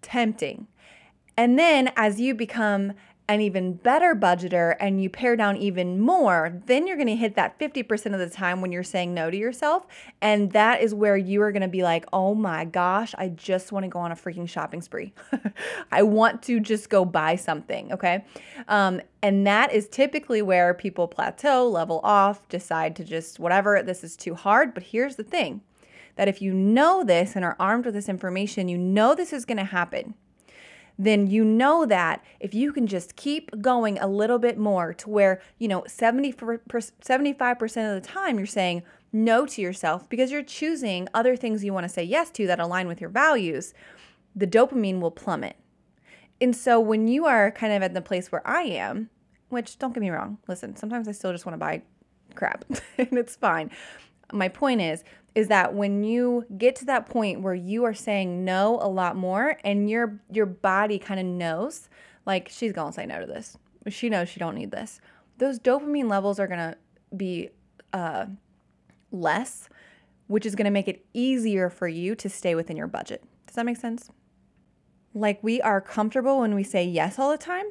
tempting. 0.00 0.66
And 1.36 1.58
then 1.58 1.92
as 1.96 2.20
you 2.20 2.34
become 2.34 2.92
an 3.32 3.40
even 3.40 3.74
better 3.74 4.14
budgeter 4.14 4.76
and 4.80 5.02
you 5.02 5.10
pare 5.10 5.36
down 5.36 5.56
even 5.56 6.00
more, 6.00 6.60
then 6.66 6.86
you're 6.86 6.96
going 6.96 7.08
to 7.08 7.16
hit 7.16 7.34
that 7.36 7.58
50% 7.58 8.14
of 8.14 8.18
the 8.18 8.28
time 8.28 8.60
when 8.60 8.72
you're 8.72 8.82
saying 8.82 9.14
no 9.14 9.30
to 9.30 9.36
yourself. 9.36 9.86
And 10.20 10.52
that 10.52 10.80
is 10.80 10.94
where 10.94 11.16
you 11.16 11.42
are 11.42 11.52
going 11.52 11.62
to 11.62 11.68
be 11.68 11.82
like, 11.82 12.06
oh 12.12 12.34
my 12.34 12.64
gosh, 12.64 13.14
I 13.18 13.28
just 13.28 13.72
want 13.72 13.84
to 13.84 13.88
go 13.88 13.98
on 13.98 14.12
a 14.12 14.16
freaking 14.16 14.48
shopping 14.48 14.80
spree. 14.80 15.12
I 15.92 16.02
want 16.02 16.42
to 16.44 16.60
just 16.60 16.90
go 16.90 17.04
buy 17.04 17.36
something. 17.36 17.92
Okay. 17.92 18.24
Um, 18.68 19.00
and 19.22 19.46
that 19.46 19.72
is 19.72 19.88
typically 19.88 20.42
where 20.42 20.74
people 20.74 21.08
plateau, 21.08 21.68
level 21.68 22.00
off, 22.02 22.48
decide 22.48 22.96
to 22.96 23.04
just 23.04 23.38
whatever, 23.38 23.82
this 23.82 24.02
is 24.02 24.16
too 24.16 24.34
hard. 24.34 24.74
But 24.74 24.84
here's 24.84 25.16
the 25.16 25.24
thing 25.24 25.62
that 26.16 26.28
if 26.28 26.42
you 26.42 26.52
know 26.52 27.04
this 27.04 27.36
and 27.36 27.44
are 27.44 27.56
armed 27.58 27.86
with 27.86 27.94
this 27.94 28.08
information, 28.08 28.68
you 28.68 28.76
know 28.76 29.14
this 29.14 29.32
is 29.32 29.44
going 29.44 29.58
to 29.58 29.64
happen 29.64 30.14
then 30.98 31.26
you 31.26 31.44
know 31.44 31.86
that 31.86 32.24
if 32.40 32.54
you 32.54 32.72
can 32.72 32.86
just 32.86 33.16
keep 33.16 33.50
going 33.60 33.98
a 33.98 34.06
little 34.06 34.38
bit 34.38 34.58
more 34.58 34.92
to 34.94 35.08
where, 35.08 35.40
you 35.58 35.68
know, 35.68 35.84
70 35.86 36.32
75% 36.32 37.96
of 37.96 38.02
the 38.02 38.08
time 38.08 38.38
you're 38.38 38.46
saying, 38.46 38.82
no 39.12 39.44
to 39.46 39.60
yourself 39.60 40.08
because 40.08 40.30
you're 40.30 40.42
choosing 40.42 41.08
other 41.12 41.36
things 41.36 41.62
you 41.62 41.72
want 41.72 41.84
to 41.84 41.88
say 41.88 42.02
yes 42.02 42.30
to 42.30 42.46
that 42.46 42.58
align 42.58 42.88
with 42.88 43.00
your 43.00 43.10
values, 43.10 43.74
the 44.34 44.46
dopamine 44.46 45.00
will 45.00 45.10
plummet. 45.10 45.56
And 46.40 46.56
so 46.56 46.80
when 46.80 47.06
you 47.06 47.26
are 47.26 47.50
kind 47.50 47.72
of 47.72 47.82
at 47.82 47.94
the 47.94 48.00
place 48.00 48.32
where 48.32 48.46
I 48.46 48.62
am, 48.62 49.10
which 49.48 49.78
don't 49.78 49.92
get 49.92 50.00
me 50.00 50.10
wrong, 50.10 50.38
listen, 50.48 50.76
sometimes 50.76 51.06
I 51.06 51.12
still 51.12 51.32
just 51.32 51.46
want 51.46 51.54
to 51.54 51.58
buy 51.58 51.82
crap 52.34 52.64
and 52.98 53.18
it's 53.18 53.36
fine. 53.36 53.70
My 54.32 54.48
point 54.48 54.80
is 54.80 55.04
is 55.34 55.48
that 55.48 55.72
when 55.72 56.04
you 56.04 56.44
get 56.58 56.76
to 56.76 56.84
that 56.84 57.06
point 57.06 57.40
where 57.40 57.54
you 57.54 57.84
are 57.84 57.94
saying 57.94 58.44
no 58.44 58.78
a 58.82 58.88
lot 58.88 59.16
more 59.16 59.56
and 59.64 59.88
your 59.88 60.20
your 60.30 60.46
body 60.46 60.98
kind 60.98 61.18
of 61.18 61.26
knows 61.26 61.88
like 62.26 62.48
she's 62.48 62.72
going 62.72 62.92
to 62.92 62.94
say 62.94 63.06
no 63.06 63.20
to 63.20 63.26
this. 63.26 63.56
She 63.88 64.08
knows 64.08 64.28
she 64.28 64.38
don't 64.38 64.54
need 64.54 64.70
this. 64.70 65.00
Those 65.38 65.58
dopamine 65.58 66.08
levels 66.08 66.38
are 66.38 66.46
going 66.46 66.58
to 66.58 66.76
be 67.16 67.50
uh, 67.92 68.26
less, 69.10 69.68
which 70.28 70.46
is 70.46 70.54
going 70.54 70.66
to 70.66 70.70
make 70.70 70.88
it 70.88 71.04
easier 71.12 71.68
for 71.68 71.88
you 71.88 72.14
to 72.16 72.28
stay 72.28 72.54
within 72.54 72.76
your 72.76 72.86
budget. 72.86 73.24
Does 73.46 73.56
that 73.56 73.66
make 73.66 73.76
sense? 73.76 74.10
Like 75.14 75.42
we 75.42 75.60
are 75.60 75.80
comfortable 75.80 76.40
when 76.40 76.54
we 76.54 76.62
say 76.62 76.84
yes 76.84 77.18
all 77.18 77.30
the 77.30 77.38
time. 77.38 77.66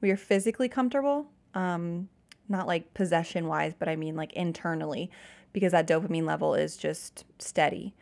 We 0.00 0.10
are 0.10 0.16
physically 0.16 0.68
comfortable, 0.68 1.26
um, 1.54 2.08
not 2.52 2.68
like 2.68 2.94
possession 2.94 3.48
wise, 3.48 3.74
but 3.76 3.88
I 3.88 3.96
mean 3.96 4.14
like 4.14 4.32
internally, 4.34 5.10
because 5.52 5.72
that 5.72 5.88
dopamine 5.88 6.24
level 6.24 6.54
is 6.54 6.76
just 6.76 7.24
steady. 7.38 7.94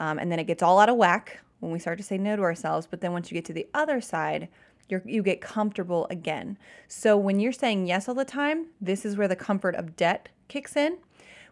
Um, 0.00 0.18
and 0.18 0.32
then 0.32 0.38
it 0.38 0.46
gets 0.46 0.62
all 0.62 0.78
out 0.78 0.88
of 0.88 0.96
whack 0.96 1.40
when 1.60 1.72
we 1.72 1.78
start 1.78 1.98
to 1.98 2.04
say 2.04 2.16
no 2.16 2.36
to 2.36 2.42
ourselves. 2.42 2.86
But 2.86 3.00
then 3.02 3.12
once 3.12 3.30
you 3.30 3.34
get 3.34 3.44
to 3.46 3.52
the 3.52 3.68
other 3.74 4.00
side, 4.00 4.48
you 4.88 5.02
you 5.04 5.22
get 5.22 5.40
comfortable 5.40 6.06
again. 6.10 6.56
So 6.88 7.16
when 7.16 7.40
you're 7.40 7.52
saying 7.52 7.86
yes 7.86 8.08
all 8.08 8.14
the 8.14 8.24
time, 8.24 8.68
this 8.80 9.04
is 9.04 9.16
where 9.16 9.28
the 9.28 9.36
comfort 9.36 9.74
of 9.74 9.96
debt 9.96 10.28
kicks 10.48 10.76
in. 10.76 10.98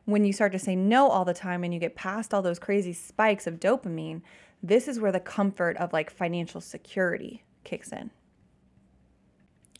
When 0.05 0.25
you 0.25 0.33
start 0.33 0.53
to 0.53 0.59
say 0.59 0.77
no 0.77 1.09
all 1.09 1.25
the 1.25 1.35
time 1.35 1.65
and 1.65 1.73
you 1.73 1.81
get 1.81 1.95
past 1.95 2.35
all 2.35 2.43
those 2.43 2.59
crazy 2.59 2.93
spikes 2.93 3.47
of 3.47 3.59
dopamine, 3.59 4.21
this 4.63 4.87
is 4.87 5.01
where 5.01 5.13
the 5.13 5.21
comfort 5.21 5.77
of 5.79 5.93
like 5.93 6.11
financial 6.11 6.61
security 6.61 7.43
kicks 7.65 7.91
in. 7.91 8.11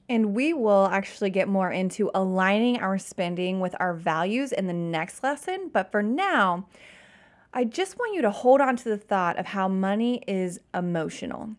And 0.09 0.35
we 0.35 0.53
will 0.53 0.87
actually 0.87 1.31
get 1.31 1.49
more 1.49 1.71
into 1.71 2.11
aligning 2.15 2.79
our 2.79 2.99
spending 2.99 3.61
with 3.61 3.75
our 3.81 3.95
values 3.95 4.53
in 4.53 4.67
the 4.67 4.75
next 4.75 5.23
lesson. 5.23 5.71
But 5.73 5.91
for 5.91 6.03
now, 6.03 6.67
I 7.53 7.65
just 7.65 7.99
want 7.99 8.15
you 8.15 8.23
to 8.23 8.31
hold 8.31 8.61
on 8.61 8.77
to 8.77 8.85
the 8.85 8.99
thought 8.99 9.39
of 9.39 9.47
how 9.47 9.69
money 9.69 10.23
is 10.27 10.61
emotional. 10.75 11.51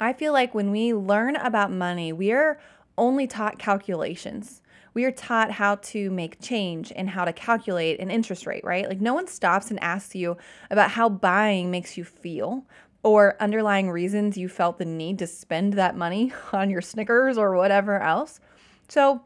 I 0.00 0.12
feel 0.12 0.32
like 0.32 0.54
when 0.54 0.70
we 0.70 0.92
learn 0.92 1.36
about 1.36 1.72
money, 1.72 2.12
we 2.12 2.32
are 2.32 2.60
only 2.96 3.26
taught 3.26 3.58
calculations. 3.58 4.60
We 4.94 5.04
are 5.04 5.12
taught 5.12 5.52
how 5.52 5.76
to 5.76 6.10
make 6.10 6.40
change 6.40 6.92
and 6.94 7.10
how 7.10 7.24
to 7.24 7.32
calculate 7.32 8.00
an 8.00 8.10
interest 8.10 8.46
rate, 8.46 8.64
right? 8.64 8.88
Like, 8.88 9.00
no 9.00 9.14
one 9.14 9.28
stops 9.28 9.70
and 9.70 9.80
asks 9.80 10.14
you 10.14 10.36
about 10.70 10.90
how 10.90 11.08
buying 11.08 11.70
makes 11.70 11.96
you 11.96 12.04
feel 12.04 12.66
or 13.02 13.36
underlying 13.40 13.90
reasons 13.90 14.36
you 14.36 14.48
felt 14.48 14.78
the 14.78 14.84
need 14.84 15.18
to 15.18 15.26
spend 15.26 15.74
that 15.74 15.96
money 15.96 16.32
on 16.52 16.70
your 16.70 16.80
Snickers 16.80 17.38
or 17.38 17.54
whatever 17.56 18.00
else. 18.00 18.40
So, 18.88 19.22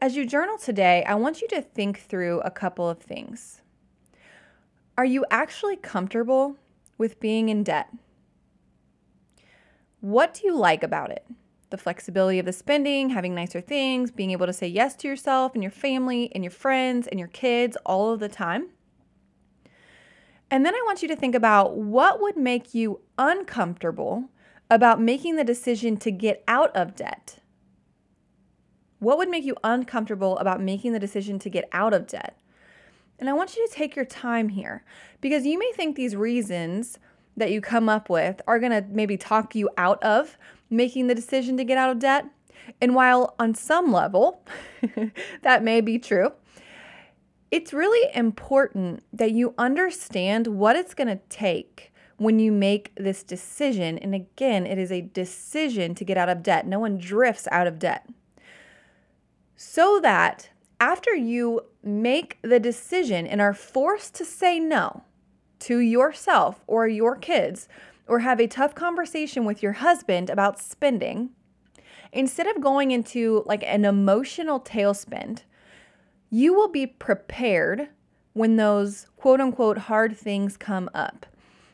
as 0.00 0.16
you 0.16 0.26
journal 0.26 0.58
today, 0.58 1.04
I 1.04 1.14
want 1.14 1.40
you 1.40 1.48
to 1.48 1.62
think 1.62 2.00
through 2.00 2.40
a 2.40 2.50
couple 2.50 2.88
of 2.88 2.98
things. 2.98 3.62
Are 4.98 5.04
you 5.04 5.24
actually 5.30 5.76
comfortable 5.76 6.56
with 6.98 7.20
being 7.20 7.48
in 7.48 7.62
debt? 7.62 7.88
What 10.00 10.34
do 10.34 10.46
you 10.46 10.56
like 10.56 10.82
about 10.82 11.10
it? 11.10 11.26
The 11.70 11.78
flexibility 11.78 12.38
of 12.38 12.46
the 12.46 12.52
spending, 12.52 13.10
having 13.10 13.34
nicer 13.34 13.60
things, 13.60 14.10
being 14.10 14.30
able 14.30 14.46
to 14.46 14.52
say 14.52 14.66
yes 14.66 14.94
to 14.96 15.08
yourself 15.08 15.54
and 15.54 15.62
your 15.62 15.72
family 15.72 16.30
and 16.34 16.44
your 16.44 16.50
friends 16.50 17.06
and 17.06 17.18
your 17.18 17.28
kids 17.28 17.76
all 17.84 18.12
of 18.12 18.20
the 18.20 18.28
time. 18.28 18.68
And 20.50 20.64
then 20.64 20.74
I 20.74 20.82
want 20.86 21.02
you 21.02 21.08
to 21.08 21.16
think 21.16 21.34
about 21.34 21.76
what 21.76 22.20
would 22.20 22.36
make 22.36 22.74
you 22.74 23.00
uncomfortable 23.18 24.30
about 24.70 25.00
making 25.00 25.36
the 25.36 25.44
decision 25.44 25.96
to 25.98 26.10
get 26.10 26.42
out 26.46 26.74
of 26.76 26.94
debt. 26.94 27.38
What 28.98 29.18
would 29.18 29.28
make 29.28 29.44
you 29.44 29.56
uncomfortable 29.62 30.38
about 30.38 30.60
making 30.60 30.92
the 30.92 30.98
decision 30.98 31.38
to 31.40 31.50
get 31.50 31.68
out 31.72 31.92
of 31.92 32.06
debt? 32.06 32.38
And 33.18 33.28
I 33.28 33.32
want 33.32 33.56
you 33.56 33.66
to 33.66 33.72
take 33.72 33.96
your 33.96 34.04
time 34.04 34.50
here 34.50 34.84
because 35.20 35.46
you 35.46 35.58
may 35.58 35.72
think 35.72 35.96
these 35.96 36.14
reasons 36.14 36.98
that 37.36 37.50
you 37.50 37.60
come 37.60 37.88
up 37.88 38.08
with 38.08 38.40
are 38.46 38.58
going 38.58 38.72
to 38.72 38.84
maybe 38.90 39.16
talk 39.16 39.54
you 39.54 39.68
out 39.76 40.02
of 40.02 40.38
making 40.70 41.06
the 41.06 41.14
decision 41.14 41.56
to 41.56 41.64
get 41.64 41.78
out 41.78 41.90
of 41.90 41.98
debt. 41.98 42.26
And 42.80 42.94
while 42.94 43.34
on 43.38 43.54
some 43.54 43.92
level 43.92 44.42
that 45.42 45.62
may 45.62 45.80
be 45.80 45.98
true, 45.98 46.32
it's 47.50 47.72
really 47.72 48.10
important 48.14 49.02
that 49.12 49.32
you 49.32 49.54
understand 49.56 50.46
what 50.48 50.76
it's 50.76 50.94
going 50.94 51.08
to 51.08 51.20
take 51.28 51.92
when 52.16 52.38
you 52.38 52.50
make 52.50 52.92
this 52.96 53.22
decision. 53.22 53.98
And 53.98 54.14
again, 54.14 54.66
it 54.66 54.78
is 54.78 54.90
a 54.90 55.02
decision 55.02 55.94
to 55.94 56.04
get 56.04 56.16
out 56.16 56.28
of 56.28 56.42
debt. 56.42 56.66
No 56.66 56.78
one 56.80 56.98
drifts 56.98 57.46
out 57.52 57.66
of 57.66 57.78
debt. 57.78 58.08
So 59.56 60.00
that 60.02 60.50
after 60.80 61.14
you 61.14 61.62
make 61.82 62.38
the 62.42 62.60
decision 62.60 63.26
and 63.26 63.40
are 63.40 63.54
forced 63.54 64.14
to 64.16 64.24
say 64.24 64.58
no, 64.58 65.02
to 65.60 65.78
yourself 65.78 66.62
or 66.66 66.86
your 66.86 67.16
kids 67.16 67.68
or 68.06 68.20
have 68.20 68.40
a 68.40 68.46
tough 68.46 68.74
conversation 68.74 69.44
with 69.44 69.62
your 69.62 69.72
husband 69.72 70.30
about 70.30 70.60
spending, 70.60 71.30
instead 72.12 72.46
of 72.46 72.60
going 72.60 72.90
into 72.90 73.42
like 73.46 73.64
an 73.64 73.84
emotional 73.84 74.60
tailspin, 74.60 75.40
you 76.30 76.54
will 76.54 76.68
be 76.68 76.86
prepared 76.86 77.88
when 78.32 78.56
those 78.56 79.06
quote 79.16 79.40
unquote 79.40 79.78
hard 79.78 80.16
things 80.16 80.56
come 80.56 80.90
up. 80.94 81.26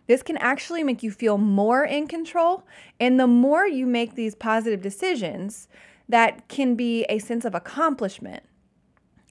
This 0.07 0.23
can 0.23 0.37
actually 0.39 0.83
make 0.83 1.03
you 1.03 1.11
feel 1.11 1.39
more 1.39 1.85
in 1.85 2.07
control. 2.07 2.65
And 3.01 3.19
the 3.19 3.27
more 3.27 3.67
you 3.67 3.87
make 3.87 4.15
these 4.15 4.35
positive 4.35 4.83
decisions, 4.83 5.69
that 6.09 6.49
can 6.49 6.75
be 6.75 7.05
a 7.05 7.19
sense 7.19 7.45
of 7.45 7.55
accomplishment 7.55 8.43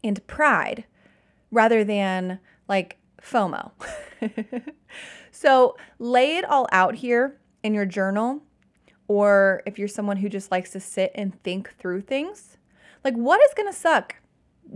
and 0.04 0.26
pride 0.28 0.86
rather 1.52 1.84
than 1.84 2.40
like 2.68 2.98
FOMO. 3.22 3.72
so 5.32 5.76
lay 6.00 6.38
it 6.38 6.46
all 6.46 6.68
out 6.72 6.96
here 6.96 7.40
in 7.64 7.74
your 7.74 7.86
journal, 7.86 8.42
or 9.08 9.62
if 9.66 9.78
you're 9.78 9.88
someone 9.88 10.18
who 10.18 10.30
just 10.30 10.52
likes 10.52 10.72
to 10.72 10.80
sit 10.80 11.12
and 11.14 11.40
think 11.44 11.76
through 11.78 12.02
things, 12.02 12.58
like 13.04 13.14
what 13.14 13.42
is 13.42 13.54
to 13.72 13.78
suck 13.78 14.16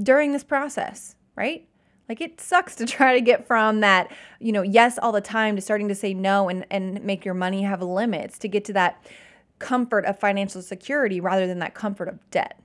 during 0.01 0.31
this 0.31 0.43
process, 0.43 1.15
right? 1.35 1.67
Like 2.07 2.21
it 2.21 2.39
sucks 2.39 2.75
to 2.77 2.85
try 2.85 3.13
to 3.13 3.21
get 3.21 3.47
from 3.47 3.81
that, 3.81 4.11
you 4.39 4.51
know, 4.51 4.61
yes 4.61 4.97
all 5.01 5.11
the 5.11 5.21
time 5.21 5.55
to 5.55 5.61
starting 5.61 5.87
to 5.87 5.95
say 5.95 6.13
no 6.13 6.49
and, 6.49 6.65
and 6.69 7.03
make 7.03 7.25
your 7.25 7.33
money 7.33 7.63
have 7.63 7.81
limits 7.81 8.37
to 8.39 8.47
get 8.47 8.65
to 8.65 8.73
that 8.73 9.05
comfort 9.59 10.05
of 10.05 10.19
financial 10.19 10.61
security 10.61 11.19
rather 11.19 11.47
than 11.47 11.59
that 11.59 11.73
comfort 11.73 12.07
of 12.07 12.29
debt. 12.29 12.59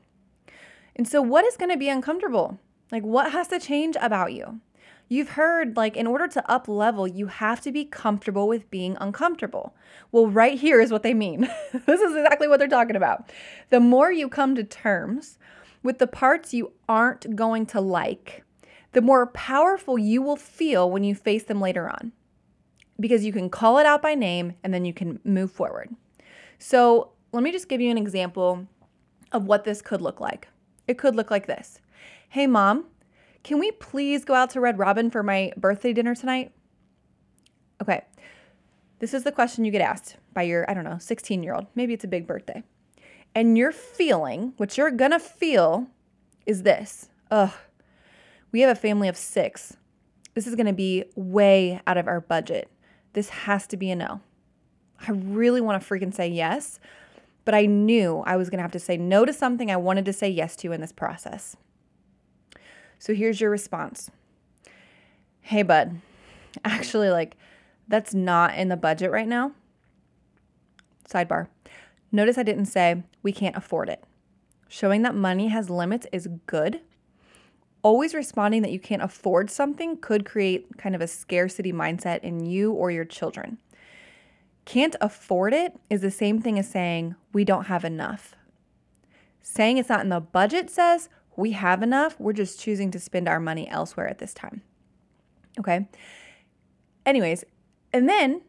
And 0.96 1.06
so, 1.06 1.22
what 1.22 1.44
is 1.44 1.56
going 1.56 1.70
to 1.70 1.78
be 1.78 1.88
uncomfortable? 1.88 2.58
Like, 2.92 3.04
what 3.04 3.32
has 3.32 3.48
to 3.48 3.60
change 3.60 3.96
about 4.00 4.32
you? 4.32 4.60
You've 5.08 5.30
heard 5.30 5.76
like 5.76 5.96
in 5.96 6.06
order 6.06 6.28
to 6.28 6.50
up 6.50 6.68
level, 6.68 7.06
you 7.06 7.26
have 7.26 7.60
to 7.62 7.72
be 7.72 7.84
comfortable 7.84 8.46
with 8.46 8.70
being 8.70 8.96
uncomfortable. 9.00 9.74
Well, 10.12 10.28
right 10.28 10.58
here 10.58 10.80
is 10.80 10.92
what 10.92 11.02
they 11.02 11.14
mean. 11.14 11.40
this 11.86 12.00
is 12.00 12.14
exactly 12.14 12.46
what 12.46 12.58
they're 12.58 12.68
talking 12.68 12.96
about. 12.96 13.30
The 13.70 13.80
more 13.80 14.12
you 14.12 14.28
come 14.28 14.54
to 14.54 14.62
terms 14.62 15.38
with 15.82 15.98
the 15.98 16.06
parts 16.06 16.54
you 16.54 16.72
aren't 16.88 17.36
going 17.36 17.66
to 17.66 17.80
like, 17.80 18.44
the 18.92 19.00
more 19.00 19.26
powerful 19.26 19.98
you 19.98 20.20
will 20.20 20.36
feel 20.36 20.90
when 20.90 21.04
you 21.04 21.14
face 21.14 21.44
them 21.44 21.60
later 21.60 21.88
on. 21.88 22.12
Because 22.98 23.24
you 23.24 23.32
can 23.32 23.48
call 23.48 23.78
it 23.78 23.86
out 23.86 24.02
by 24.02 24.14
name 24.14 24.54
and 24.62 24.74
then 24.74 24.84
you 24.84 24.92
can 24.92 25.20
move 25.24 25.50
forward. 25.50 25.94
So, 26.58 27.12
let 27.32 27.42
me 27.42 27.52
just 27.52 27.68
give 27.68 27.80
you 27.80 27.90
an 27.90 27.98
example 27.98 28.66
of 29.32 29.46
what 29.46 29.64
this 29.64 29.80
could 29.80 30.02
look 30.02 30.20
like. 30.20 30.48
It 30.86 30.98
could 30.98 31.14
look 31.14 31.30
like 31.30 31.46
this 31.46 31.80
Hey, 32.28 32.46
mom, 32.46 32.86
can 33.42 33.58
we 33.58 33.70
please 33.72 34.24
go 34.24 34.34
out 34.34 34.50
to 34.50 34.60
Red 34.60 34.78
Robin 34.78 35.10
for 35.10 35.22
my 35.22 35.52
birthday 35.56 35.92
dinner 35.92 36.14
tonight? 36.14 36.52
Okay. 37.80 38.04
This 38.98 39.14
is 39.14 39.24
the 39.24 39.32
question 39.32 39.64
you 39.64 39.70
get 39.70 39.80
asked 39.80 40.16
by 40.34 40.42
your, 40.42 40.70
I 40.70 40.74
don't 40.74 40.84
know, 40.84 40.98
16 40.98 41.42
year 41.42 41.54
old. 41.54 41.66
Maybe 41.74 41.94
it's 41.94 42.04
a 42.04 42.08
big 42.08 42.26
birthday. 42.26 42.62
And 43.34 43.56
your 43.56 43.72
feeling, 43.72 44.54
what 44.56 44.76
you're 44.76 44.90
gonna 44.90 45.20
feel, 45.20 45.86
is 46.46 46.62
this 46.62 47.08
Ugh, 47.30 47.52
we 48.52 48.60
have 48.60 48.70
a 48.70 48.80
family 48.80 49.08
of 49.08 49.16
six. 49.16 49.76
This 50.34 50.46
is 50.46 50.54
gonna 50.54 50.72
be 50.72 51.04
way 51.14 51.80
out 51.86 51.96
of 51.96 52.08
our 52.08 52.20
budget. 52.20 52.68
This 53.12 53.28
has 53.30 53.66
to 53.68 53.76
be 53.76 53.90
a 53.90 53.96
no. 53.96 54.20
I 55.06 55.12
really 55.12 55.60
wanna 55.60 55.80
freaking 55.80 56.14
say 56.14 56.28
yes, 56.28 56.80
but 57.44 57.54
I 57.54 57.66
knew 57.66 58.22
I 58.26 58.36
was 58.36 58.50
gonna 58.50 58.62
have 58.62 58.72
to 58.72 58.78
say 58.78 58.96
no 58.96 59.24
to 59.24 59.32
something 59.32 59.70
I 59.70 59.76
wanted 59.76 60.04
to 60.06 60.12
say 60.12 60.28
yes 60.28 60.56
to 60.56 60.72
in 60.72 60.80
this 60.80 60.92
process. 60.92 61.56
So 62.98 63.14
here's 63.14 63.40
your 63.40 63.50
response 63.50 64.10
Hey, 65.40 65.62
bud, 65.62 66.00
actually, 66.64 67.10
like, 67.10 67.36
that's 67.88 68.14
not 68.14 68.54
in 68.54 68.68
the 68.68 68.76
budget 68.76 69.10
right 69.10 69.26
now. 69.26 69.52
Sidebar. 71.08 71.48
Notice 72.12 72.38
I 72.38 72.42
didn't 72.42 72.66
say 72.66 73.02
we 73.22 73.32
can't 73.32 73.56
afford 73.56 73.88
it. 73.88 74.02
Showing 74.68 75.02
that 75.02 75.14
money 75.14 75.48
has 75.48 75.70
limits 75.70 76.06
is 76.12 76.28
good. 76.46 76.80
always 77.82 78.14
responding 78.14 78.62
that 78.62 78.72
you 78.72 78.78
can't 78.78 79.02
afford 79.02 79.50
something 79.50 79.96
could 79.96 80.24
create 80.24 80.76
kind 80.76 80.94
of 80.94 81.00
a 81.00 81.06
scarcity 81.06 81.72
mindset 81.72 82.20
in 82.20 82.44
you 82.44 82.72
or 82.72 82.90
your 82.90 83.04
children. 83.04 83.58
Can't 84.64 84.96
afford 85.00 85.52
it 85.54 85.78
is 85.88 86.00
the 86.00 86.10
same 86.10 86.40
thing 86.40 86.58
as 86.58 86.68
saying 86.70 87.14
we 87.32 87.44
don't 87.44 87.64
have 87.64 87.84
enough. 87.84 88.34
Saying 89.42 89.78
it's 89.78 89.88
not 89.88 90.02
in 90.02 90.10
the 90.10 90.20
budget 90.20 90.70
says 90.70 91.08
we 91.36 91.52
have 91.52 91.82
enough, 91.82 92.18
we're 92.20 92.32
just 92.32 92.60
choosing 92.60 92.90
to 92.90 93.00
spend 93.00 93.28
our 93.28 93.40
money 93.40 93.68
elsewhere 93.68 94.08
at 94.08 94.18
this 94.18 94.34
time. 94.34 94.62
Okay. 95.58 95.88
Anyways, 97.06 97.44
and 97.92 98.08
then 98.08 98.42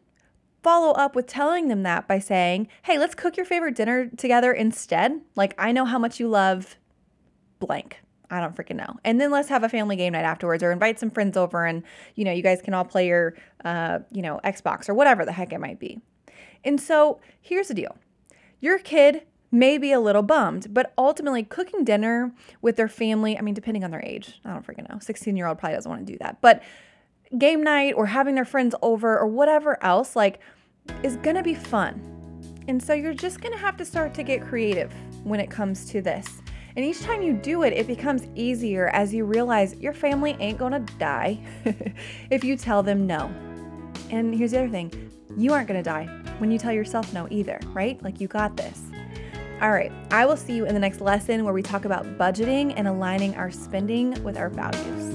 follow 0.62 0.92
up 0.92 1.14
with 1.14 1.26
telling 1.26 1.68
them 1.68 1.82
that 1.82 2.06
by 2.06 2.18
saying, 2.18 2.68
hey, 2.82 2.98
let's 2.98 3.14
cook 3.14 3.36
your 3.36 3.46
favorite 3.46 3.74
dinner 3.74 4.08
together 4.16 4.52
instead. 4.52 5.20
Like, 5.34 5.54
I 5.58 5.72
know 5.72 5.84
how 5.84 5.98
much 5.98 6.20
you 6.20 6.28
love 6.28 6.76
blank. 7.58 8.00
I 8.30 8.40
don't 8.40 8.56
freaking 8.56 8.76
know. 8.76 8.96
And 9.04 9.20
then 9.20 9.30
let's 9.30 9.50
have 9.50 9.62
a 9.62 9.68
family 9.68 9.94
game 9.96 10.14
night 10.14 10.24
afterwards 10.24 10.62
or 10.62 10.72
invite 10.72 10.98
some 10.98 11.10
friends 11.10 11.36
over 11.36 11.66
and, 11.66 11.82
you 12.14 12.24
know, 12.24 12.32
you 12.32 12.42
guys 12.42 12.62
can 12.62 12.72
all 12.72 12.84
play 12.84 13.06
your, 13.06 13.34
uh, 13.64 13.98
you 14.10 14.22
know, 14.22 14.40
Xbox 14.42 14.88
or 14.88 14.94
whatever 14.94 15.26
the 15.26 15.32
heck 15.32 15.52
it 15.52 15.60
might 15.60 15.78
be. 15.78 16.00
And 16.64 16.80
so 16.80 17.20
here's 17.40 17.68
the 17.68 17.74
deal 17.74 17.96
your 18.60 18.78
kid 18.78 19.22
may 19.50 19.76
be 19.76 19.92
a 19.92 20.00
little 20.00 20.22
bummed, 20.22 20.72
but 20.72 20.94
ultimately 20.96 21.42
cooking 21.42 21.84
dinner 21.84 22.32
with 22.62 22.76
their 22.76 22.88
family, 22.88 23.36
I 23.36 23.42
mean, 23.42 23.52
depending 23.52 23.84
on 23.84 23.90
their 23.90 24.02
age, 24.02 24.40
I 24.46 24.52
don't 24.54 24.66
freaking 24.66 24.88
know. 24.88 24.98
16 24.98 25.36
year 25.36 25.46
old 25.46 25.58
probably 25.58 25.76
doesn't 25.76 25.90
want 25.90 26.06
to 26.06 26.12
do 26.12 26.18
that. 26.20 26.40
But 26.40 26.62
game 27.38 27.62
night 27.62 27.94
or 27.96 28.06
having 28.06 28.34
their 28.34 28.44
friends 28.44 28.74
over 28.82 29.18
or 29.18 29.26
whatever 29.26 29.82
else, 29.82 30.16
like, 30.16 30.40
is 31.02 31.16
to 31.36 31.42
be 31.42 31.54
fun. 31.54 32.08
And 32.68 32.82
so 32.82 32.94
you're 32.94 33.14
just 33.14 33.40
to 33.52 33.58
have 33.58 33.76
to 33.78 33.84
start 33.84 34.14
to 34.14 34.22
get 34.22 34.42
creative 34.42 34.92
when 35.24 35.40
it 35.40 35.50
comes 35.50 35.86
to 35.90 36.00
this. 36.02 36.42
And 36.76 36.84
each 36.84 37.02
time 37.02 37.22
you 37.22 37.34
do 37.34 37.64
it, 37.64 37.72
it 37.72 37.86
becomes 37.86 38.26
easier 38.34 38.88
as 38.88 39.12
you 39.12 39.24
realize 39.24 39.74
your 39.76 39.92
family 39.92 40.36
ain't 40.40 40.58
to 40.72 40.94
die 40.98 41.40
if 42.30 42.44
you 42.44 42.56
tell 42.56 42.82
them 42.82 43.06
no. 43.06 43.32
And 44.10 44.34
here's 44.34 44.52
the 44.52 44.60
other 44.60 44.68
thing 44.68 45.10
you 45.36 45.52
aren't 45.52 45.68
to 45.82 45.88
die 45.88 46.06
when 46.38 46.50
you 46.50 46.58
tell 46.58 46.72
yourself 46.72 47.12
no 47.12 47.26
either, 47.30 47.58
right? 47.72 48.02
Like 48.02 48.20
you 48.20 48.28
got 48.28 48.56
this. 48.56 48.82
All 49.60 49.70
right, 49.70 49.92
I 50.10 50.26
will 50.26 50.36
see 50.36 50.54
you 50.54 50.66
in 50.66 50.74
the 50.74 50.80
next 50.80 51.00
lesson 51.00 51.44
where 51.44 51.54
we 51.54 51.62
talk 51.62 51.84
about 51.84 52.18
budgeting 52.18 52.74
and 52.76 52.88
aligning 52.88 53.36
our 53.36 53.50
spending 53.50 54.22
with 54.24 54.36
our 54.36 54.48
values. 54.48 55.14